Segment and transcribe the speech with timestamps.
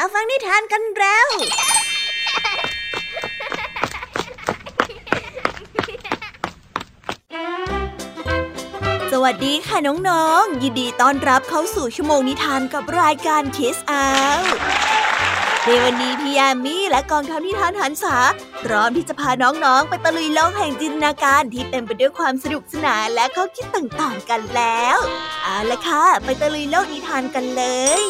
[0.00, 1.28] มาฟังนิทานกันแล้ว
[9.12, 14.06] สวัสดีค่ะน้องๆ ยินดีต้อนรับเข้าสู่ชั่วโมงนิทานกับรายการคิสอา
[15.64, 18.16] ในวันนี้พี่ยามีและกองทัพนิทานหันษา
[18.64, 24.98] พร้อมที่จะพาน้องๆ ไปตะลุยโลกแห่งจินตนาการที่เต็มไปด้วยความสนุกสนานและข้อคิดต่างๆกันแล้ว
[25.42, 27.64] เอาละค่ะ ไปตะลุยโลกนิทานกันเล
[28.02, 28.04] ย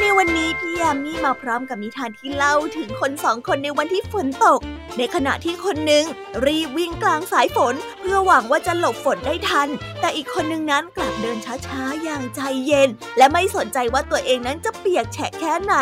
[0.00, 4.60] ในวันนี้พี่ยามีมาพร้อมกับนิทานที่เล่าถึงคนสองคนในวันที่ฝนตก
[4.98, 6.04] ในขณะที่คนหนึ่ง
[6.46, 9.68] รีบวิ่งกลางสายฝน เพื่อหวังว่าจะหลบฝนได้ทัน
[10.00, 12.88] แต่อีกคนหนึ่งนั้นกลับเดินช้าๆ อย่างใจเย็น
[13.18, 15.74] และไม่สนใจว่าตัวเองนั้นจะเปียกแฉะแค่ไหน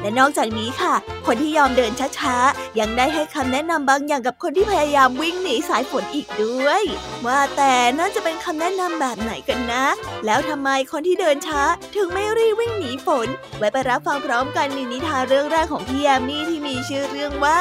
[0.00, 0.94] และนอกจากนี้ค่ะ
[1.26, 6.82] คนที่ยอมเดินช้าๆ ยังได้ให้คำแนะนำบางอย่างกับคนที่พยายามวิ่งหนีสายฝนอีกด้วย
[7.26, 9.84] ว่าแต่น่าจะเป็นคำแนะนำแบบไหนกันนะ
[10.26, 11.62] แล้วทำไมคนที่เดินช้า
[11.96, 17.60] ถึงไม่รีบวิ่งหนีฝนไว้ไปรับฟังพร้อมกันในนิทานเรื่องแรกของพี่ยามีที่มีชื่อเรื่องว่า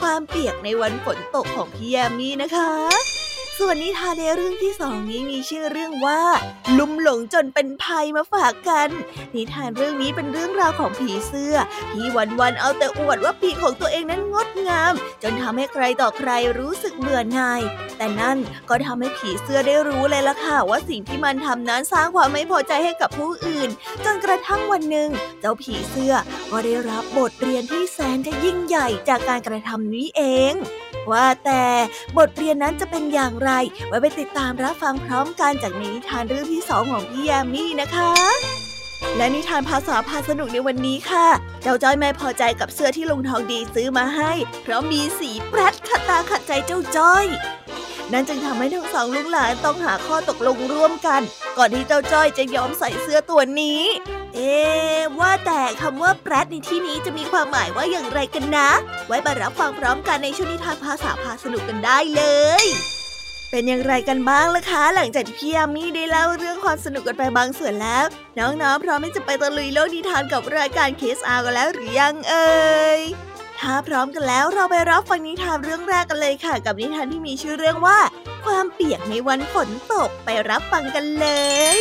[0.00, 3.21] ความเปียกในวันฝนตกของพี่ยามีนะคะ
[3.64, 6.20] ส่วนนิทานในเรื่องที่สองนี้มีชื่อเรื่องว่า
[6.78, 8.88] ลุมหลงจนเป็นภัยมาฝากกัน
[9.36, 11.54] นิทานเรื่องนี้เป็นเรื่องราวของผีเสื้อ
[11.92, 12.06] ที่
[12.40, 17.60] วันๆเอาแต่อวดว่าปีกของตัวเองนั้นงดงาม จนทำให้ใครต่อใครรู้สึกเบื่อหน่าย
[17.98, 18.38] แต่นั่น
[18.68, 23.68] ก็ทำให้ผีเสื้อได้รู้เลยล่ะค่ะว่าสิ่งที่มันทำนั้นสร้างความไม่พอใจให้กับผู้อื่น
[24.04, 25.08] จนกระทั่งวันหนึ่ง
[25.40, 26.14] เจ้าผีเสื้อ
[26.50, 30.54] ก็ได้รับบทเรียนที่แสนจะยิ่งใหญ่จากการกระทำนี้เอง
[31.10, 31.64] ว่าแต่
[32.16, 33.51] บทเรียนนั้นจะเป็นอย่างไร
[33.88, 38.12] ไว้ไปติดตามรับฟังพร้อมกันจากในนิทานเรื่องที่สองของพี่ยามีนะคะ
[39.16, 41.26] และนิทานภาษาพาสนุกในวันนี้ค่ะ
[41.62, 47.26] เจ้าจ้อยไม่พอใจกับเสื้อที่ลุงทองดีซื้อมาให้ เพราะมีสีแปรดขัดตาขัดใจเจ้าจ้อย
[48.12, 51.22] นั่นจึงทำให้ทั้งสองลุงหลานต้องหาข้อตกลงร่วมกัน
[51.58, 53.82] ก่อนที่เจ้าจ้อยจะยอมใส่เสื้อตัวนี้
[54.34, 54.54] เอ๊
[55.18, 58.70] ว่าแต่คำว่าแปรดในที่นี้จะมีความหมายว่าอย่างไรกันนะ
[59.06, 62.22] ไว้มารับฟังพร้อมกันในช่วงนิทานภาษาพาสนุกกันได้เล
[62.64, 62.66] ย
[63.54, 68.04] เป็นอย่างไรกันบ้างล่ะคะ หลังจากที่พี่ยามีได้เล่าเรื่องความสนุกกันไปบางส่วนแล้ว
[68.38, 72.52] น้องๆพร้อมที่จะไปตะลุยโลกนิทานกับรายการเคสอากันแล้วหรือยังเอ่
[72.98, 73.00] ย
[73.58, 77.98] ถ้าพร้อมกันแล้วเราไปรับฟังนิทานเรื่องแรกกันเลยค่ะ กับนิทานที่มีชื่อเรื่องว่า
[78.44, 81.26] ความเปียกในวันฝนตกไปรับฟังกันเล
[81.78, 81.80] ย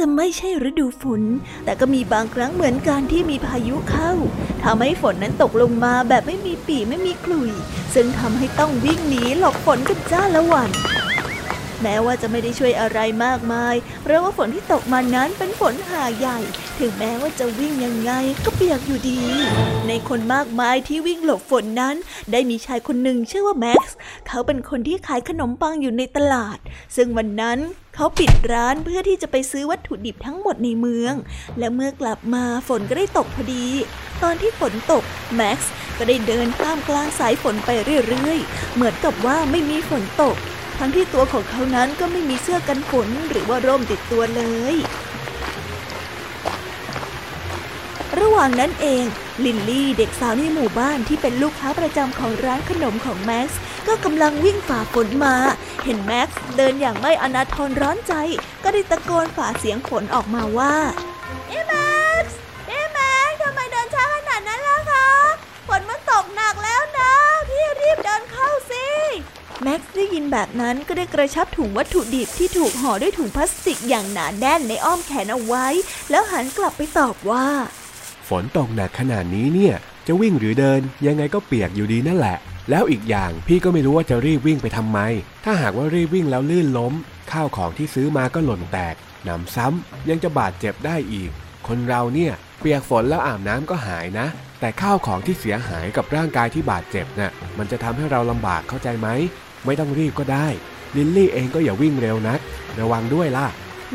[0.00, 1.22] จะไม่ใช่ฤดูฝน
[1.64, 4.12] แต่ก็มีบางครั้งเหมือนกันที่มีพายุเข้า
[4.64, 7.50] ทำให้ฝนนั้นตกลงมาแบบไม่มีปีไม่มีกลุย
[7.94, 10.70] ซึ่งทำให้ต้องวิ่งหนีหลบฝนกันจ้าละวัน
[11.82, 16.38] แม้ว่าจะไม่ได้ช่วยอะไรมากมาย เพราะว่าฝนที่ตกมานั้นเป็นฝนหาใหญ่
[16.78, 18.12] ถึงแม้ว่าจะวิ่งยังไง
[18.44, 19.20] ก็เปียกอยู่ดี
[19.88, 21.96] ในคนมากมายที่วิ่งหลบฝนนั้น
[22.32, 23.96] ได้มีชายคนหนึ่งชื่อว่าแม็กซ์
[24.26, 26.58] เขาเป็นคนที่ขายขนมปังอยู่ในตลาด
[26.96, 27.58] ซึ่งวันนั้น
[28.02, 31.14] เขาปิดร้านเพื่อที่จะไปซื้อวัตถุดิบทั้งหมดในเมือง
[31.58, 33.66] และเมื่อกลับมาฝนก็ได้ตกพอดี
[34.22, 35.02] ตอนที่ฝนตก
[35.34, 37.70] แม็กซ์ก็ได้เดินข้ามกลางสายฝนไป
[38.08, 40.36] เรื่อยๆ เหมือนกับว่าไม่มีฝนตก
[40.78, 44.42] ทั้งที่ตัวของเขานั้นก็ไม่มีเสื้อกันฝนหรือว่าร่มติดตัวเล
[44.74, 44.76] ย
[48.20, 49.04] ระหว่างนั้นเอง
[49.44, 55.34] ลินลี่เด็กสาวในหมู่บ้านที่เป็นลูกค้าประจำของร้านขนมของแม็กซ์ ก็กำลังวิ่งฝ่าฝนมา
[55.84, 58.14] เห็นแม็กซ์เดินอย่างไม่อนาทรร้อนใจ
[58.62, 60.74] ก็ได้ตะโกนฝ่าเสียงฝนออกมาว่า
[61.48, 62.36] เอ๊แม็กซ์
[62.68, 65.08] เอ๊แม็กซ์ทำไมเดินช้าขนาดนั้นล่ะคะ
[65.68, 67.12] ฝนมันตกหนักแล้วนะ
[67.48, 68.86] พี่รีบเดินเข้าสิ
[69.62, 75.66] แม็กซ์ได้ยินแบบนั้นก็ได้กระชับถุงวัตถุดิบที่ถูกห่อด้วยถุงพลาสติกอย่างหนาแน่นในอ้อมแขนเอาไว้
[76.10, 77.46] แล้วหันกลับไปตอบว่า
[78.28, 79.74] ฝนตกหนักขนาดนี้เนี่ย
[80.06, 82.36] จะวิ่งหรือเดินยังไงก็เปียกอยู่ดีนั่นแหละ
[82.70, 84.98] แล้วอีกอย่างพี่ก็ไม่รู้ว่าจะรีบวิ่งไปทำไม
[85.44, 86.92] ถ้าหากว่ารีบวิ่งแล้วลื่นล้ม
[87.32, 91.30] ข้าวของที่ซื้อมาก็หล่นแตกหนำซ้ำยังจะบาดเจ็บได้อีก
[91.68, 94.26] คนเราเนี่ยเปียกฝนแล้วอาบน้ำก็หายนะ
[94.60, 99.08] แต่ข้าวของที่เสียหายกับร่างกายที่บาดเจ็บน่ะมันจะทำให้เราลำบากเข้าใจไหม
[99.64, 100.46] ไม่ต้องรีบก็ได้
[100.96, 102.40] ลิลลี่เองก็อย่าวิ่งเร็วนัก
[102.80, 103.46] ระวังด้วยล่ะ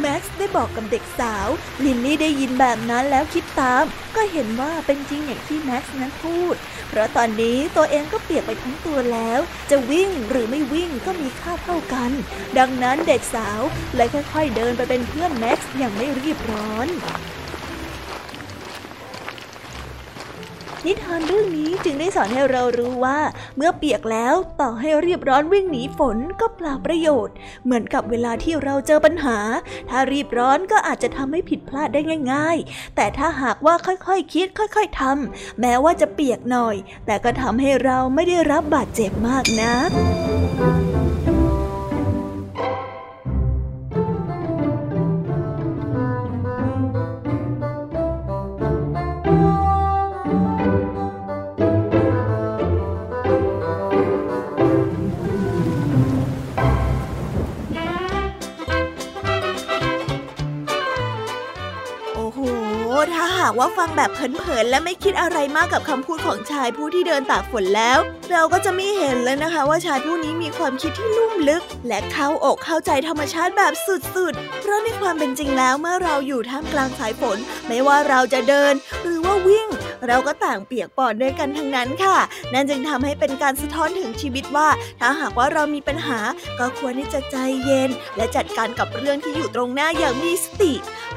[0.01, 1.47] แม็กซ์ได้บอกกับเด็กสาว
[1.86, 3.83] ลินลี่ได้ยินแบบนั้นแล้วคิดตาม
[4.15, 6.56] ก็เห็นว่าเป็นจริงอย่างที่แม็กซ์นั้นพูด
[6.89, 9.39] เพราะตอนนี้ตัวเองก็เปียกไปทั้งตัวแล้ว
[9.69, 12.12] จะวิ่งหรือไม่วิ่งก็มีค่าเท่ากัน
[12.57, 13.62] ดังนั้นเด็กสาว
[13.95, 16.88] เลยค่อย ๆ เดินไปเป็นเพื่อนแม็กซ์อย่างไม่รีบร้อน
[20.85, 23.19] นิทานเรื่องนี้จึงได้สอนให้เรารู้ว่า
[23.57, 27.35] เมื่อเปียกแล้วต่อให้รีบร้อนวิ่งหนีฝนก็เปล่าประโยชน์
[27.65, 29.37] เหมือนกับเวลาที่เราเจอปัญหา
[29.89, 32.01] ถ้ารีบร้อนก็อาจจะทำให้ผิดพลาดได้
[32.33, 67.97] ง่าย ๆ แต่ถ้าหากว่าค่อยๆคคิด ค่อย ๆทำแม้ว่าจะเปียกหน่อย แต่ก็ทำให้เราไม่ได้รับบาดเจ็บมากนักากว่าฟังแบบเผินๆและไม่คิดอะไรมากกับคำพูดของชายผู้ที่เดินตากฝนแล้ว
[68.31, 77.38] เราก็จะไม่เห็นเลยนะคะ ว่าชายผู้นี้มีความคิดที่ลุ่มลึก และเข้าอกเข้าใจธรรมชาติแบบสุดๆ เพราะในความเป็นจริงแล้วเมื่อเราอยู่ท่ามกลางสายฝน
[77.68, 79.68] ไม่ว่าเราจะเดิน หรือว่าวิ่ง
[80.07, 82.18] เราก็ต่างเปียกปอนด้วยกันทั้งนั้นค่ะ
[82.53, 84.68] นั่นจึงทำให้เป็นการสะท้อนถึงชีวิตว่า
[85.00, 86.19] ถ้าหากว่าเรามีปัญหา
[86.59, 90.74] ก็ควรที่จะใจเย็น และจัดการกับเรื่องที่อยู่ตรงหน้าอย่างมีสติ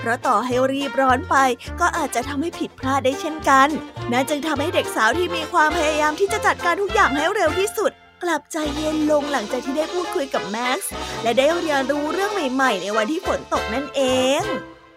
[0.08, 1.37] ราะต่อให้รีบร้อนไป
[1.81, 3.69] ก็อาจจะทำให้ผิดพลาดได้เช่นกัน
[4.12, 10.90] นั่นจึงทำให้เด็กสาวที่มีความพยายามที่จะจัดการทุกอย่างให้เร็วที่สุด กลับใจเย็นลงหลังจากที่ได้พูดคุยกับแม็กซ์
[11.22, 14.02] และได้เรียนรู้เรื่องใหม่ ๆ ในวันที่ฝนตกนั่นเอ
[14.40, 14.43] ง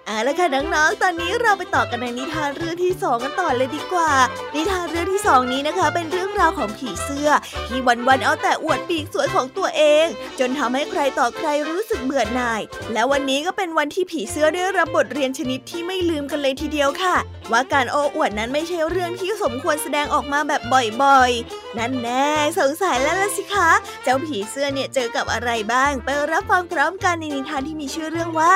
[0.06, 4.12] เอาละค่ะน้องๆ ตอนนี้เราไปต่อกันในนิทานเรื่องที่สองกันต่อเลยดีกว่า
[4.56, 7.30] นิทานเรื่องที่สองนี้นะคะ เป็นเรื่องราวของผีเสื้อ
[7.68, 10.06] ที่วันๆเอาแต่อวดปีกสวยของตัวเอง
[10.44, 12.62] จนทำให้ใครต่อใครรู้สึกเบื่อหน่าย
[12.94, 17.18] และวันนี้ก็เป็นวันที่ผีเสื้อได้รับบทเรียนชนิดที่ไม่ลืมกันเลยทีเดียวค่ะ
[17.52, 20.62] ว่าการโอ้อวดนั้นไม่ใช่เรื่องที่สมควรแสดงออกมาแบบ
[21.04, 22.30] บ่อยๆ นั่นแน่
[22.60, 23.70] สงสัยแล้วล่ะสิคะ
[24.04, 28.54] เจ้าผีเสื้อเนี่ยเจอกับอะไรบ้าง ไปรับฟังพร้อมกันในนิทานที่มีชื่อเรื่องว่า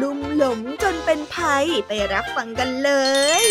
[0.00, 2.90] ลุ่มหลงจนเป็นภัยไปรับฟังกันเล
[3.42, 3.44] ย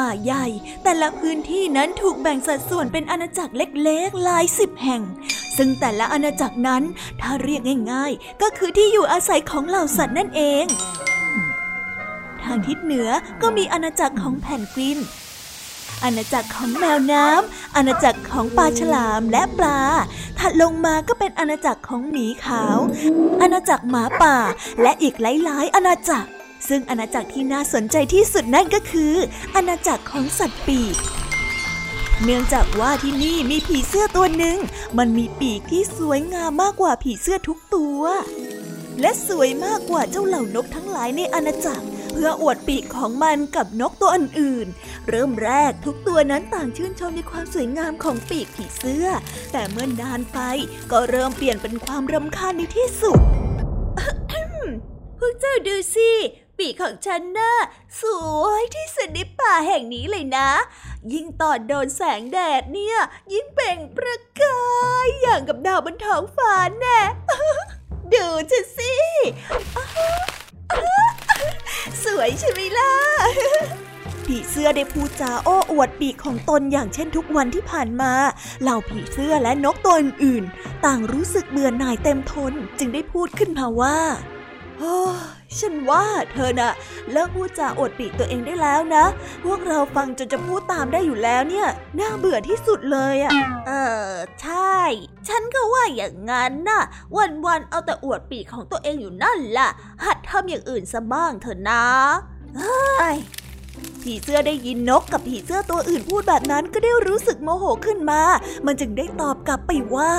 [0.00, 0.46] ป่าใหญ่
[0.84, 5.02] แต่ละพื้นที่นั้นถูกแบ่งสัดส่วนเป็นอาณาจักรเล็กๆหลายสิบแห่ง
[5.56, 6.82] ซึ่งแต่ละอาณาจักรนั้น
[7.20, 7.62] ถ้าเรียก
[7.92, 10.64] ง่ายๆ ก็คือที่อยู่อาศัยของเหล่าสัตว์นั่นเอง
[12.42, 13.08] ทางทิศเหนือ
[13.42, 14.98] ก็มีอาณาจักรของแผ่นกวิน
[16.04, 19.80] อาณาจักรของแมวน้ำ อาณาจักรของปลาฉลามและปลา
[20.38, 22.78] ถัดลงมาก็เป็นอาณาจักรของหมีขาว
[23.42, 24.36] อาณาจักรหมาป่า
[24.82, 26.30] และอีกหลาย ๆ อาณาจักร
[26.68, 29.14] ซึ่งอาณาจักรที่น่าสนใจที่สุดนั่นก็คือ
[29.54, 30.96] อาณาจักรของสัตว์ปีก
[32.24, 34.58] เนื่องจากว่าที่นี่มีผีเสื้อตัวหนึ่ง
[34.98, 38.02] มันมีปีกที่สวยงามมากกว่าผีเสื้อทุกตัว
[39.00, 49.06] และสวยมากกว่าเจ้าเหล่านกทั้งหลายในอาณาจักร เพื่ออวดปีกของมันกับนกตัวอื่นๆ เริ่มแรกทุกตัวนั้นต่างชื่นชมในความสวยงามของปีกผีเสื้อ
[49.52, 50.38] แต่เมื่อนานไป
[50.90, 53.20] ก็เริ่มเปลี่ยนเป็นความรำคาญในที่สุด
[55.18, 56.10] พวกเจ้าดูสิ
[56.60, 57.54] ปีกของฉันน่ะ
[58.00, 58.02] ส
[58.42, 60.48] วยที่สุดในป่าแห่งนี้เลยนะ
[61.12, 62.96] ยิ่งตอนโดนแสงแดดเนี่ย
[63.32, 64.60] ยิ่งเปล่งประกา
[65.04, 67.00] ยอย่างกับดาวบนท้องฟ้าแน่
[68.12, 68.94] ดูฉันสิ
[72.04, 72.92] สวยใช่ไหมล่ะ
[74.24, 78.12] ผีเสื้อได้พูดจาโอ้อวดปีกของตนอย่างเช่นทุกวันที่ผ่านมา
[78.62, 83.98] เหล่าผีเสื้อและนกตัวอื่นๆ ต่างรู้สึกเบื่อหน่ายเต็มทนจึงได้พูดขึ้นมาว่า
[85.58, 86.72] ฉันว่าเธอน่ะ
[87.12, 89.04] เลิกพูดจาอวดปีกตัวเองได้แล้วนะ
[89.44, 93.32] พวกเราฟังจนจะพูดตามได้อยู่แล้วเนี่ย น่าเบื่อที่สุดเลยอะ
[93.66, 93.72] เอ
[94.08, 94.10] อ
[94.42, 94.78] ใช่
[95.28, 96.82] ฉันก็ว่าอย่างงั้นน่ะ
[97.46, 99.68] วันๆเอาแต่อวดปีกของตัวเองอยู่นั่นล่ะ
[100.04, 101.84] หัดทำอย่างอื่นซะบ้างเถอะนะ
[102.58, 103.16] เฮ้ย
[104.02, 108.22] ผีเสื้อได้ยินนกกับผีเสื้อตัวอื่นพูดแบบนั้นก็ได้รู้สึกโมโหขึ้นมา
[108.66, 110.12] มันจึงได้ตอบกลับไปว่า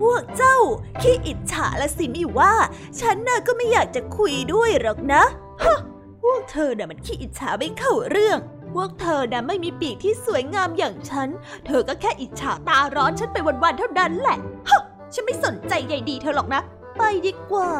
[0.00, 0.58] พวกเจ้า
[1.00, 2.54] ขี้อิจฉาละสิมิว่า
[3.00, 5.22] ฉันน่ะก็ไม่อยากจะคุยด้วยหรอกนะ
[5.62, 5.78] ฮะ
[6.22, 8.38] พวกเธอน่ะมันขี้อิจฉาไม่เข้าเรื่อง
[8.74, 11.28] พวกเธอน่ะไม่มีปีกที่สวยงามอย่างฉัน
[11.66, 14.82] เธอก็แค่อิจฉาตาร้อนฉันไปวันๆเท่านั้นแหละฮะ
[15.14, 16.62] ฉันไม่สนใจใยดีเธอหรอกนะ
[16.98, 17.72] ไปดีกว่า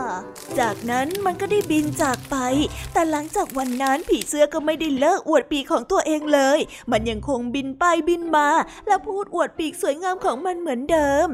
[0.58, 2.36] จากนั้นมันก็ได้บินจากไป
[2.92, 6.58] แต่หลังจากวันนั้นผีเสื้อก็ไม่ได้เลิกอวดปีกของตัวเองเลย
[6.90, 8.48] มันยังคงบินไปบินมา
[8.86, 11.28] แล้วพูดอวดปีกสวยงามของมันเหมือนเดิม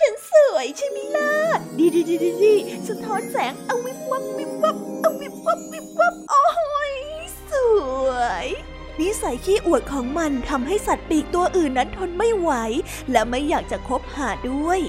[0.00, 1.32] ฉันสวยใช่ไหมล่ะ
[1.78, 2.54] ดีดีดีดีดี
[2.88, 6.44] สะท้อนแสงเอาวิบวับวิบวับเอาวิบวับวิบวับโอ้
[6.90, 6.92] ย
[7.50, 7.52] ส
[8.06, 8.10] ว
[8.44, 8.46] ย
[9.00, 12.50] นิสัยขี้อวดของมันทำให้สัตว์ปีกตัวอื่นนั้นทนไม่ไหว
[13.10, 14.80] และไม่อยากจะคบหาด้วย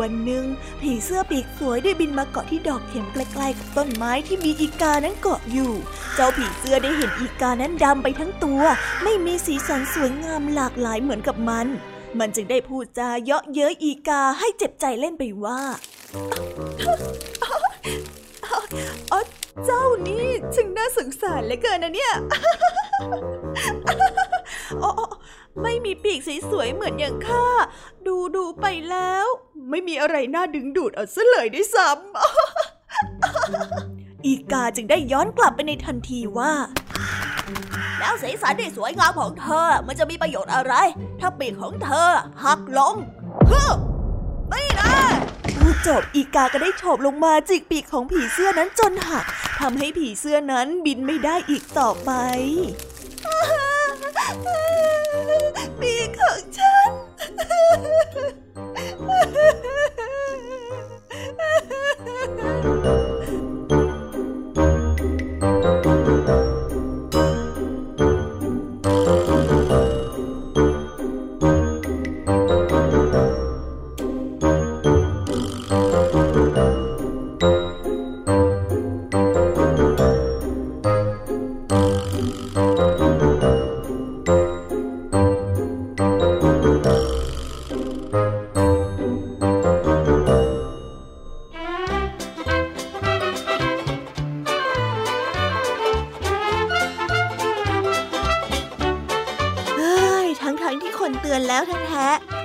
[0.00, 0.44] วันหนึ่ง
[0.80, 5.72] ผีเสื้อปีกสวยได้บินมาเกาะที่ดอกเข็มใกล้ๆกับต้นไม้ที่มีอีกานั้นเกาะอยู่
[6.14, 8.62] เจ้าผีเสื้อได้เห็นอีกานั้นดำไปทั้งตัว
[9.02, 11.66] ไม่มีสีสันสวยงามหลากหลายเหมือนกับมัน
[12.18, 15.60] มันจึงได้พูดจาเยาะเย้ยอีกาให้เจ็บใจเล่นไปว่า
[19.12, 19.20] อ๋อ
[19.64, 22.14] เจ้านี่ช่างน่าสงสารเหลือเกินนะเนี่ย
[24.80, 24.90] โอ้
[25.62, 27.46] ไม่มีปีกสวยๆเหมือนอย่างข้า
[28.06, 29.26] ดูดูไปแล้ว
[29.70, 36.52] ไม่มีอะไรน่าดึงดูดเอาซะเลยด้วยซ้ำ อีกาจึงได้ย้อนกลับไปในทันทีว่า
[38.00, 40.74] แล้วสีสันที่สวยงามของเธอ มันจะมีประโยชน์อะไร
[41.20, 42.10] ถ้าปีกของเธอ
[42.44, 42.94] หักลง
[43.50, 43.62] ฮึ
[44.52, 44.92] นี่นะ
[45.56, 49.24] พูดจบอีกาก็ได้โฉบลงมาจิกปีกของผีเสื้อนั้นจนหัก
[49.60, 52.10] ทำให้ผีเสื้อนั้นบินไม่ได้อีกต่อไป
[55.80, 56.90] ปีกของฉัน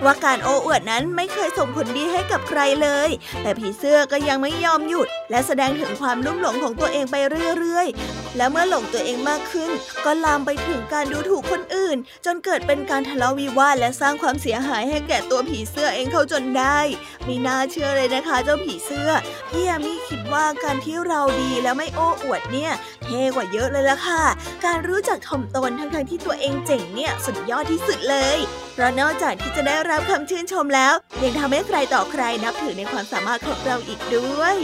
[0.04, 3.10] ว่าการโอ้อวดนั้นไม่เคยส่งผลดีให้กับใครเลย
[3.42, 7.16] แต่ผีเสื้อก็ยังไม่ยอมหยุด และแสดงถึงความลุ่มหลงของตัวเองไป
[7.60, 9.72] เรื่อยๆ และเมื่อหลงตัวเองมากขึ้น
[10.06, 16.80] ก็ลามไปถึงการดูถูกคนอื่น จนเกิดเป็นการทะเลาะวิวาทและสร้างความเสียหายให้แก่ตัวผีเสื้อเองเขาจนได้
[17.26, 19.10] ไม่น่าเชื่อเลยนะคะ เจ้าผีเสื้อ
[19.50, 22.72] พี่ยามีคิดว่าการที่เราดีแล้วไม่โอ้อวดเนี่ย
[23.04, 24.24] เท่กว่าเยอะเลยล่ะค่ะ
[24.66, 28.38] การรู้จักถ่อมตนทั้งๆที่ตัวเองเจ๋งเนี่ยสุดยอดที่สุดเลย
[28.74, 34.58] เพราะนอกจากที่จะได้รับคำชื่นชมแล้ว ยังทำให้ใครต่อใครนับถือในความสามารถของเราอีกด้วย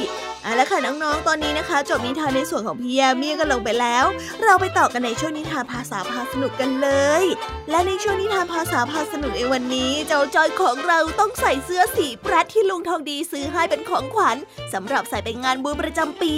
[0.44, 4.06] เอาละค่ะน้องๆ ตอนนี้นะคะ จบนิทานในส่วนของพี่แยมี่กันลงไปแล้ว
[4.44, 6.90] เราไปต่อกันในช่วงนิทานภาษาพาสนุกกันเล
[7.22, 7.24] ย
[7.70, 14.38] และในช่วงนิทานภาษาพาสนุกในวันนี้ เจ้าจอยของเราต้องใส่เสื้อสีแปรที่ลุงทองดีซื้อให้เป็นของขวัญ
[14.74, 16.36] สำหรับใส่ไปงานบุญประจำปี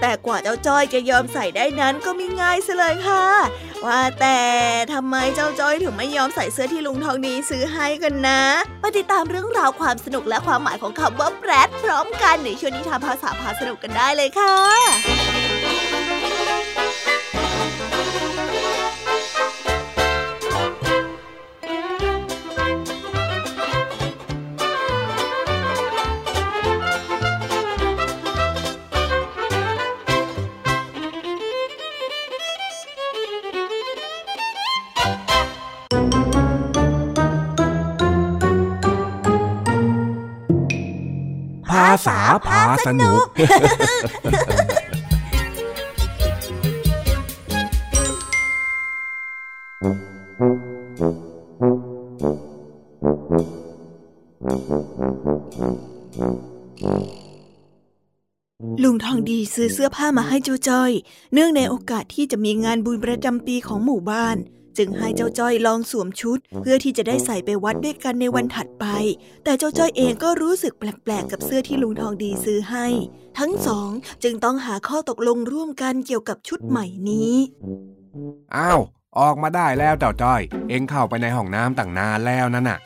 [0.00, 3.24] แต่กว่าเจ้าจ้อยจะยอมใส่ได้นั้นก็ไม่ง่ายซะเลยค่ะ
[3.86, 4.40] ว่าแต่
[4.92, 8.42] ทำไมเจ้าจ้อยถึงไม่ยอมใส่เสื้อที่ลุงทองดีซื้อให้กันนะ
[8.80, 43.20] ไปติดตามเรื่องราวความสนุกและความหมายของคำว่าแปรดพร้อมกันในช่วงนิทานภาษาพาสนุกกันได้เลยค่ะาษาพาสนุก
[58.82, 60.92] ลุงทองดีซื้อเสื้อผ้ามาให้เจ้าจ้อย
[61.32, 64.36] เนื่องในโอกาสที่จะมีงานบุญประจำปีของหมู่บ้าน
[64.78, 68.86] จึงให้เจ้าจ้อยลองสวมชุด เพื่อที่จะได้ใส่ไปวัดด้วยกันในวันถัดไป
[69.44, 72.86] แต่เจ้าจ้อยเองก็รู้สึกแปลกๆกับเสื้อที่ลุงทองดีซื้อให้
[73.38, 73.90] ทั้งสอง
[74.24, 77.34] จึงต้องหาข้อตกลงร่วมกันเกี่ยวกับชุดใหม่นี้
[78.56, 78.80] อ้าว
[79.18, 82.78] ออกมาได้แล้วเจ้าจ้อย เอ็งเข้าไปในห้องน้ำตั้งนานแล้วนั่นน่ะ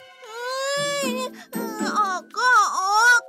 [1.98, 3.20] ออกก็ออก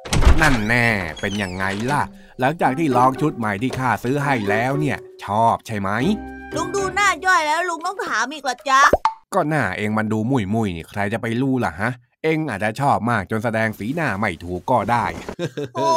[0.41, 0.87] นั่นแน่
[1.21, 2.01] เป็นยังไงล่ะ
[2.39, 5.89] หลังจากที่ลองชุดใหม่ที่ข้าซื้อให้แล้วเนี่ย ชอบใช่ไหม
[6.55, 8.81] ลุงดูหน้าย่อยแล้วลุงต้องถามอีกว่าจ๊ะ
[9.33, 11.91] ก็หน้าเองมันดูมุยมุยนี่ใครจะไปรู้ล่ะฮะ
[12.23, 15.05] เองอาจจะชอบมากจนแสดงสีหน้าไม่ถูกก็ได้
[15.75, 15.89] โอ้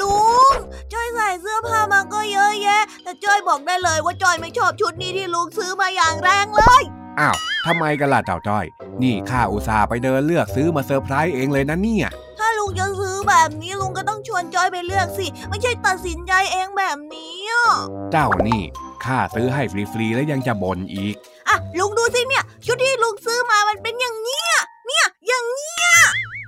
[0.00, 0.16] ลุ
[0.52, 0.54] ง
[0.92, 6.82] จ้อยใส่เสื้อผ้ามาก็เยอะแยะ แต่จ้อยบอกได้เลยว่าจ้อยไม่ชอบชุดนี้ที่ลุงซื้อมาอย่างแรงเลย
[7.20, 8.64] อ้าวทำไมกันล่ะเจ้าจ้อย
[9.02, 17.66] นี่ข้าอุตส่าห์ไปเดินเลือกซื้อมาเซอร์ไพรส์เองเลยนะเนี่ย ถ้าลุงจะซื้อแบบนี้ลุงก็ต้องชวนจอยไปเลือกสิ ไม่ใช่ตัดสินใจเองแบบนี้อะ
[18.12, 18.62] เจ้านี่
[19.04, 21.14] ข้าซื้อให้ฟรีๆแล้วยังจะบ่นอีก
[21.48, 24.48] อะลุงดูสิเนี่ย ชุดที่ลุงซื้อมามันเป็นอย่างเนี้ย
[24.86, 25.88] เนี่ยอย่างเนี้ย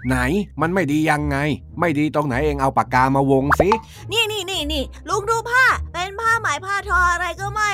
[0.09, 0.16] ไหน
[0.61, 1.37] มันไม่ดียังไง
[1.80, 3.68] ไม่ดีตรงไหนเองเอาปากกามาวงสิ
[4.12, 7.71] นี่นี่นี่นี่ลุงดูผ้า เป็นผ้าไหมผ้าทออะไรก็ไม่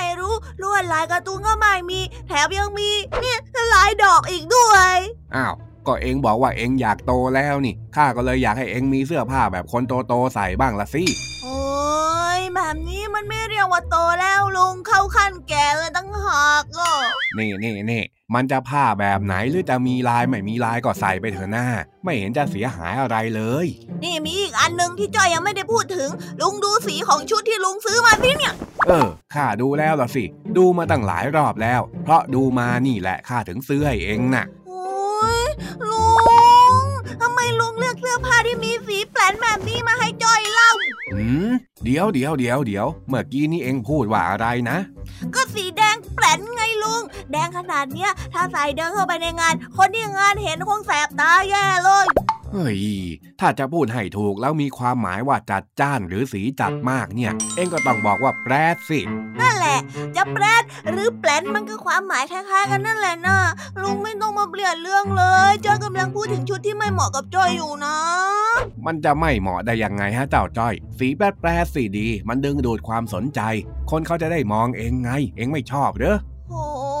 [0.61, 2.89] ลวดลายการ์ตูนก็ไม่มี แถมยังมี
[3.19, 3.39] เนี่ย
[3.73, 4.95] ลายดอกอีกด้วย
[5.35, 5.53] อ้าว
[5.87, 11.03] ก็เองบอกว่าเองอยากโตแล้วนี่ ข้าก็เลยอยากให้เองมีเสื้อผ้าแบบคนโตๆใส่บ้างละสิ
[11.43, 11.59] โอ้
[12.37, 16.93] ยแบบนี้มันไม่เรียกว่าโตแล้วลุงเข้าขั้นแก่เลยตั้งหากอะ
[17.37, 18.03] นี่นี่นี่
[18.35, 21.67] มันจะผ้าแบบไหนหรือจะมีลายไม่มีลายก็ใส่ไปเถอะหน้า
[22.03, 23.65] ไม่เห็นจะเสียหายอะไรเลย
[24.03, 26.09] นี่มีอีกอันหนึ่งที่จ้อยยังไม่ได้พูดถึง
[26.41, 28.53] ลุงดูสีของชุดที่ลุงซื้อมาสิเนี่ย
[28.87, 30.23] เออข้าดูแล้วล่ะสิ
[30.57, 34.83] ดูมาตั้งหลายรอบแล้ว เพราะดูมานี่แหละข้าถึงซื้อให้เองน่ะโอ้
[35.41, 35.45] ย
[35.89, 36.30] ลุงทำไม
[37.59, 40.71] ลุงเลือกเสื้อผ้าที่มีสีแปลนแบบนี้มาให้จ้อยเล่า
[41.13, 41.51] หืม
[41.83, 44.77] เดี๋ยวเดี๋ยวเดี๋ยวเดี๋ยวเมื่อกี้นี่เองพูดว่าอะไรนะ
[45.35, 52.05] ก็สีแดงแปลนไงลุง แดงขนาดเนี้ย ถ้าใส่เดินเข้าไปในงาน คนที่งานเห็นคงแสบตาแย่เลย
[52.53, 52.79] เฮ้ย
[53.39, 58.99] ถ้าจะพูดให้ถูกแล้วมีความหมายว่าจัดจ้านหรือสีจัดมากเนี่ย เองก็ต้องบอกว่าแปรดสิ
[59.39, 59.79] นั่นแหละ
[60.15, 63.37] จะแปรดหรือแปลนมันก็ความหมายคล้ายๆกันนั่นแหละนะ
[63.81, 67.97] ลุงไม่ต้องมาเปลี่ยนเรื่องเลยจ้อยกำลังพูดถึงชุดที่ไม่เหมาะกับจ้อยอยู่นะ
[68.85, 73.41] มันจะไม่เหมาะได้ยังไงฮะเจ้าจ้อย สีแปรดแปรดสีดี มันดึงดูดความสนใจ
[73.91, 76.17] คนเขาจะได้มองเองไง เองไม่ชอบเหรอ
[76.49, 77.00] โอ้ยก็ไม่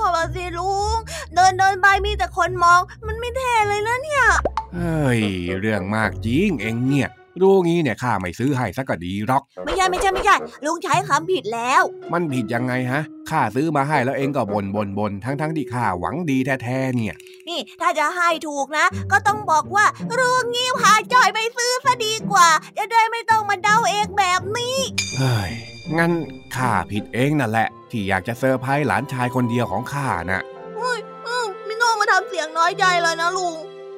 [0.00, 0.96] อบอะสิลุง
[1.34, 4.24] เดินเดินไปมีแต่คนมอง มันไม่เท่เลยนะเนี่ย
[4.74, 5.20] เฮ้ย
[5.60, 7.08] เรื่องมากจริงเองเนี่ย
[7.42, 17.14] รู้งี้เนี่ยข้าไม่ซื้อให้สักก็ดีหรอก ไม่ใช่ไม่ใช่ไม่ใช่ลุงใช้คำผิดแล้ว มันผิดยังไงฮะข้าซื้อมาให้แล้วเองก็บนบนบนทั้งทั้งที่ข้าหวังดีแท้ๆเนี่ย
[17.48, 19.84] นี่ถ้าจะให้ถูกนะ ก็ต้องบอกว่า
[20.18, 24.78] ลุงงี้พาจอยไปซื้อซะดีกว่า จะได้ไม่ต้องมาเดาเองแบบนี้
[25.18, 25.52] เฮ้ย
[25.96, 26.12] งั้น
[26.56, 30.42] ข้าผิดเองนั่นแหละ ที่อยากจะเซอร์ไพรส์หลานชายคนเดียวของข้าน่ะ
[30.78, 33.54] อืมไม่ต้องมาทำเสียงน้อยใจเลยนะลุง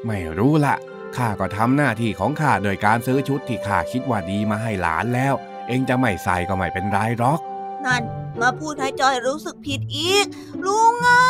[0.07, 0.77] ไม่รู้ละ
[1.17, 5.35] ข้าก็ทำหน้าที่ของข้าโดยการซื้อชุดที่ข้าคิดว่าดีมาให้หลานแล้ว
[5.69, 7.41] เองจะไม่ใส่ก็ไม่เป็นไรหรอก
[7.87, 8.03] นั่น
[8.41, 10.27] มาพูดให้จอยรู้สึกผิดอีก
[10.67, 11.23] ลุงอะ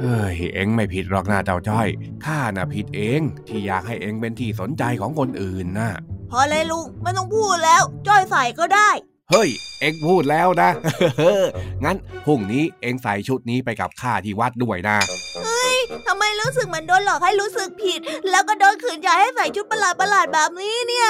[0.00, 1.88] เฮ้ยเองไม่ผิดหรอกนะเจ้าจ้อย
[2.24, 5.92] ข้าน่ะผิดเองที่อยากให้เองเป็นที่สนใจของคนอื่นน่ะ
[6.30, 8.90] พอเลยลุงไม่ต้องพูดแล้วจอยใส่ก็ได้
[9.32, 10.70] เฮ้ย เองพูดแล้วนะ
[11.84, 14.96] งั้นพรุ่งนี้เองใส่ชุดนี้ไปกับข้าที่วัดด้วยนะ
[16.06, 21.08] ทำไมรู้สึกเหมือนโดนหลอกให้รู้สึกผิด แล้วก็โดนขืนใจให้ใส่ชุดประหลาดประหลาดๆแบบนี้เนี่ย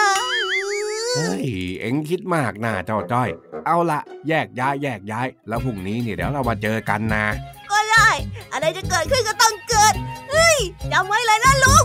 [1.17, 1.47] เฮ้ย
[1.81, 3.29] เอ็งคิดมากนะเจ้าจ้อย
[3.67, 7.27] เอาละแยกย้ายแยกย้าย แล้วพรุ่งนี้เนี่ยเดี๋ยวเรามาเจอกันนะ
[7.71, 8.09] ก็ได้
[8.53, 9.95] อะไรจะเกิดขึ้นก็ต้องเกิด
[10.33, 10.59] เฮ้ย
[10.93, 11.85] จำไว้เลยนะลุง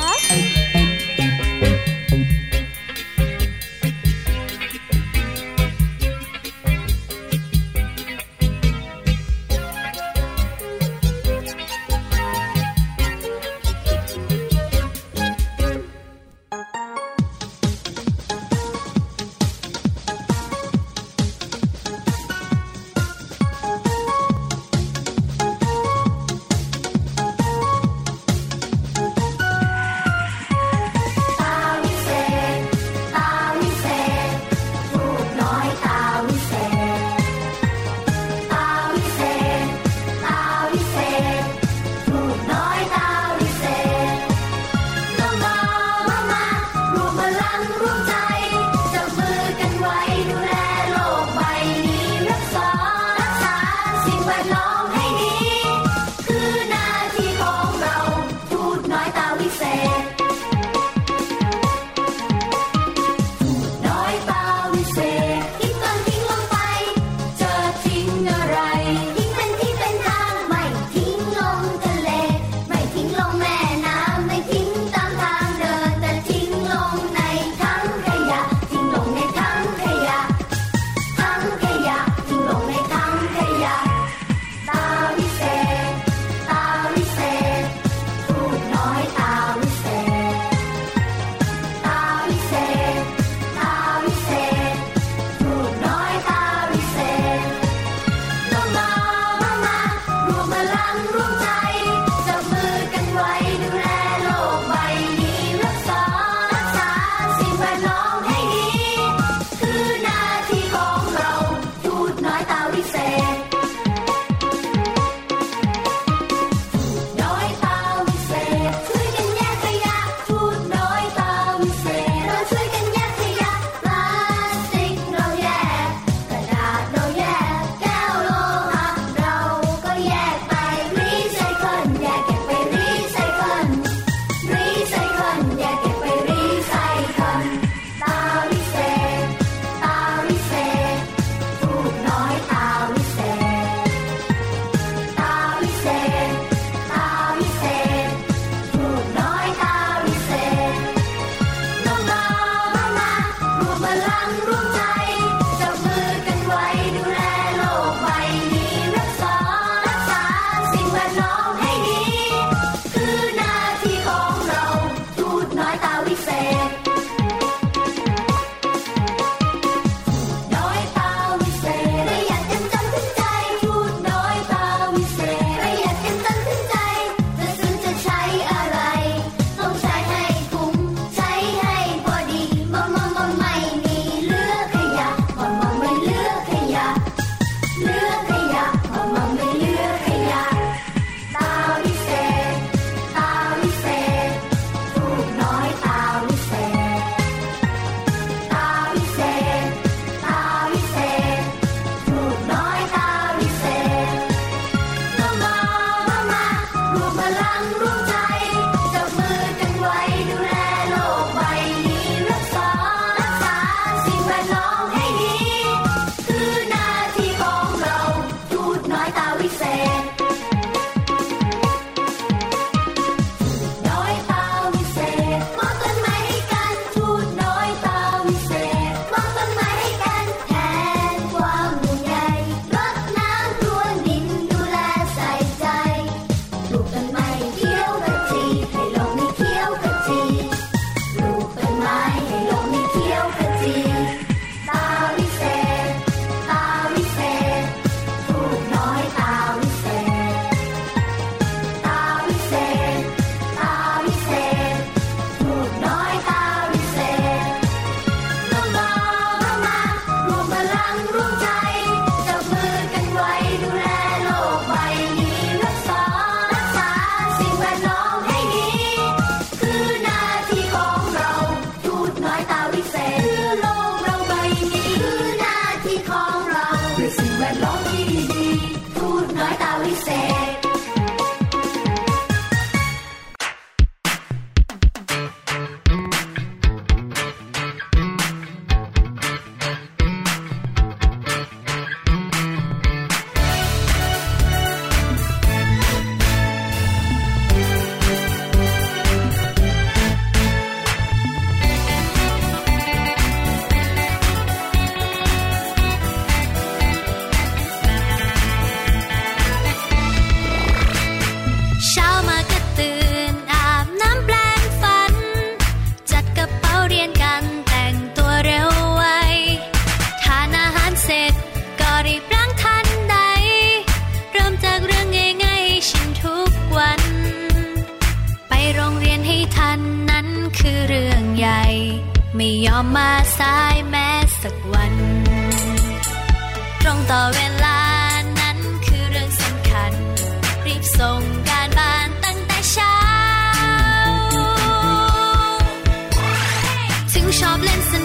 [347.61, 348.00] Listen.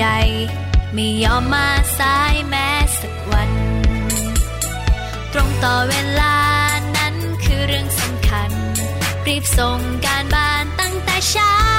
[0.00, 0.22] ใหญ่
[0.94, 2.68] ไม่ยอมมาสายแม้
[3.00, 3.50] สักวัน
[5.32, 6.36] ตรงต่อเวลา
[6.96, 8.50] นั้นคือเรื่องสำคัญ
[9.26, 11.69] รีบส่งการบ้านตั้งแต่เช้า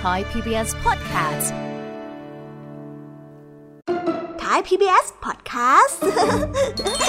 [0.00, 1.50] Thai PBS Podcast.
[4.38, 6.00] Thai PBS Podcast.